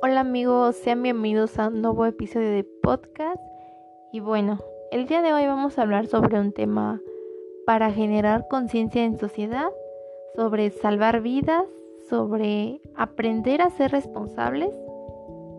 Hola 0.00 0.20
amigos, 0.20 0.76
sean 0.76 1.02
bienvenidos 1.02 1.58
a 1.58 1.66
un 1.66 1.82
nuevo 1.82 2.06
episodio 2.06 2.50
de 2.50 2.62
podcast. 2.62 3.42
Y 4.12 4.20
bueno, 4.20 4.60
el 4.92 5.08
día 5.08 5.22
de 5.22 5.32
hoy 5.32 5.44
vamos 5.48 5.76
a 5.76 5.82
hablar 5.82 6.06
sobre 6.06 6.38
un 6.38 6.52
tema 6.52 7.00
para 7.66 7.90
generar 7.90 8.46
conciencia 8.46 9.02
en 9.02 9.18
sociedad, 9.18 9.70
sobre 10.36 10.70
salvar 10.70 11.20
vidas, 11.20 11.64
sobre 12.08 12.80
aprender 12.94 13.60
a 13.60 13.70
ser 13.70 13.90
responsables, 13.90 14.72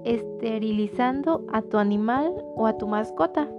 esterilizando 0.06 1.46
a 1.52 1.62
tu 1.62 1.78
animal 1.78 2.34
o 2.56 2.66
a 2.66 2.78
tu 2.78 2.88
mascota. 2.88 3.50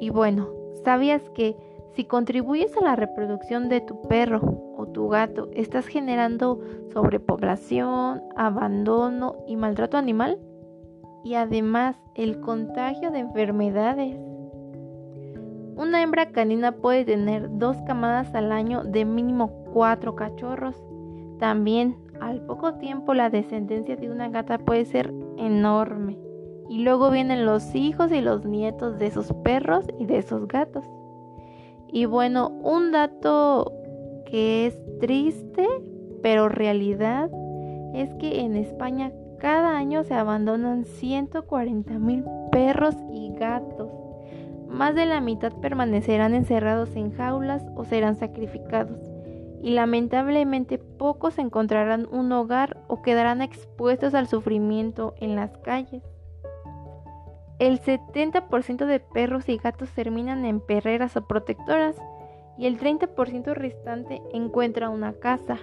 Y 0.00 0.10
bueno, 0.10 0.48
¿sabías 0.84 1.22
que 1.30 1.54
si 1.94 2.04
contribuyes 2.04 2.76
a 2.76 2.84
la 2.84 2.96
reproducción 2.96 3.68
de 3.68 3.80
tu 3.80 4.00
perro 4.02 4.40
o 4.76 4.86
tu 4.86 5.08
gato, 5.08 5.48
estás 5.54 5.86
generando 5.86 6.60
sobrepoblación, 6.92 8.22
abandono 8.36 9.36
y 9.46 9.56
maltrato 9.56 9.96
animal. 9.96 10.38
Y 11.24 11.34
además 11.34 11.96
el 12.14 12.40
contagio 12.40 13.10
de 13.10 13.18
enfermedades. 13.18 14.16
Una 15.76 16.02
hembra 16.02 16.30
canina 16.30 16.72
puede 16.72 17.04
tener 17.04 17.48
dos 17.58 17.76
camadas 17.86 18.34
al 18.34 18.52
año 18.52 18.84
de 18.84 19.04
mínimo 19.04 19.48
cuatro 19.72 20.14
cachorros. 20.14 20.76
También 21.38 21.96
al 22.20 22.42
poco 22.42 22.74
tiempo 22.74 23.14
la 23.14 23.30
descendencia 23.30 23.96
de 23.96 24.10
una 24.10 24.28
gata 24.28 24.58
puede 24.58 24.84
ser 24.84 25.12
enorme. 25.36 26.18
Y 26.68 26.84
luego 26.84 27.10
vienen 27.10 27.46
los 27.46 27.74
hijos 27.74 28.12
y 28.12 28.20
los 28.20 28.44
nietos 28.44 28.98
de 28.98 29.06
esos 29.06 29.32
perros 29.42 29.86
y 29.98 30.06
de 30.06 30.18
esos 30.18 30.46
gatos. 30.46 30.84
Y 31.92 32.04
bueno, 32.04 32.48
un 32.48 32.92
dato 32.92 33.72
que 34.26 34.66
es 34.66 34.78
triste, 35.00 35.66
pero 36.22 36.48
realidad, 36.48 37.30
es 37.94 38.14
que 38.14 38.40
en 38.40 38.56
España 38.56 39.12
cada 39.38 39.76
año 39.76 40.04
se 40.04 40.14
abandonan 40.14 40.84
140 40.84 41.98
mil 41.98 42.24
perros 42.52 42.94
y 43.12 43.32
gatos. 43.32 43.90
Más 44.68 44.94
de 44.94 45.06
la 45.06 45.20
mitad 45.20 45.52
permanecerán 45.60 46.34
encerrados 46.34 46.94
en 46.94 47.12
jaulas 47.12 47.64
o 47.74 47.84
serán 47.84 48.14
sacrificados. 48.14 49.00
Y 49.62 49.70
lamentablemente 49.70 50.78
pocos 50.78 51.38
encontrarán 51.38 52.06
un 52.10 52.30
hogar 52.32 52.76
o 52.86 53.02
quedarán 53.02 53.42
expuestos 53.42 54.14
al 54.14 54.28
sufrimiento 54.28 55.14
en 55.20 55.34
las 55.34 55.56
calles. 55.58 56.02
El 57.60 57.78
70% 57.78 58.86
de 58.86 59.00
perros 59.00 59.50
y 59.50 59.58
gatos 59.58 59.90
terminan 59.90 60.46
en 60.46 60.60
perreras 60.60 61.14
o 61.18 61.26
protectoras 61.26 61.94
y 62.56 62.64
el 62.64 62.80
30% 62.80 63.52
restante 63.52 64.22
encuentra 64.32 64.88
una 64.88 65.12
casa. 65.12 65.58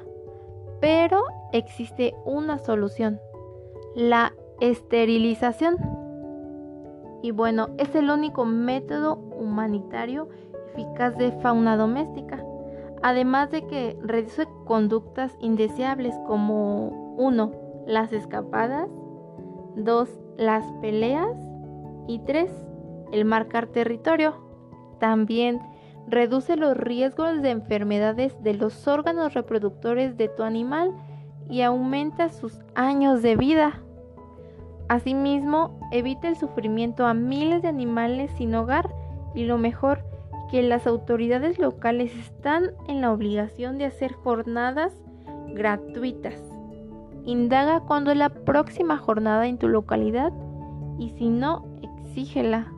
Pero 0.80 1.24
existe 1.54 2.14
una 2.24 2.60
solución, 2.60 3.20
la 3.96 4.32
esterilización. 4.62 5.78
Y 7.24 7.32
bueno, 7.32 7.70
es 7.80 7.96
el 7.96 8.12
único 8.12 8.46
método 8.46 9.16
humanitario 9.16 10.30
eficaz 10.74 11.18
de 11.18 11.32
fauna 11.42 11.78
doméstica. 11.78 12.46
Además 13.02 13.50
de 13.50 13.66
que 13.66 13.98
reduce 14.04 14.48
conductas 14.66 15.36
indeseables 15.40 16.14
como 16.28 17.16
1. 17.18 17.52
Las 17.88 18.14
escapadas, 18.14 18.88
2. 19.78 20.10
Las 20.38 20.64
peleas 20.82 21.47
y 22.08 22.20
3. 22.20 22.50
El 23.12 23.26
marcar 23.26 23.68
territorio. 23.68 24.36
También 25.00 25.62
reduce 26.08 26.56
los 26.56 26.76
riesgos 26.76 27.42
de 27.42 27.52
enfermedades 27.52 28.42
de 28.42 28.54
los 28.54 28.88
órganos 28.88 29.34
reproductores 29.34 30.18
de 30.18 30.30
tu 30.30 30.44
animal 30.44 30.94
y 31.50 31.62
aumenta 31.62 32.30
sus 32.30 32.60
años 32.76 33.22
de 33.22 33.36
vida. 33.36 33.82
Asimismo, 34.90 35.80
evita 35.92 36.30
el 36.30 36.38
sufrimiento 36.38 37.06
a 37.06 37.14
miles 37.14 37.62
de 37.62 37.68
animales 37.68 38.32
sin 38.38 38.56
hogar 38.56 38.90
y 39.36 39.46
lo 39.46 39.58
mejor, 39.58 40.04
que 40.50 40.64
las 40.64 40.88
autoridades 40.88 41.60
locales 41.60 42.16
están 42.18 42.72
en 42.88 43.02
la 43.02 43.12
obligación 43.12 43.78
de 43.78 43.86
hacer 43.86 44.14
jornadas 44.14 44.94
gratuitas. 45.50 46.42
Indaga 47.26 47.82
cuándo 47.82 48.12
es 48.12 48.18
la 48.18 48.30
próxima 48.30 48.98
jornada 48.98 49.48
en 49.48 49.58
tu 49.58 49.68
localidad 49.68 50.32
y 50.98 51.10
si 51.10 51.30
no, 51.30 51.66
exígela. 52.18 52.72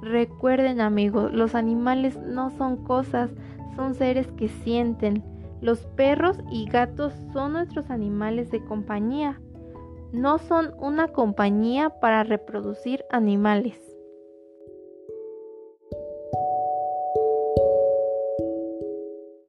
Recuerden 0.00 0.80
amigos, 0.80 1.32
los 1.32 1.54
animales 1.54 2.18
no 2.18 2.50
son 2.50 2.82
cosas, 2.84 3.30
son 3.74 3.94
seres 3.94 4.26
que 4.38 4.48
sienten. 4.48 5.22
Los 5.60 5.80
perros 5.80 6.38
y 6.50 6.66
gatos 6.66 7.12
son 7.32 7.52
nuestros 7.52 7.90
animales 7.90 8.50
de 8.50 8.64
compañía. 8.64 9.40
No 10.12 10.38
son 10.38 10.72
una 10.78 11.08
compañía 11.08 11.90
para 11.90 12.24
reproducir 12.24 13.04
animales. 13.10 13.95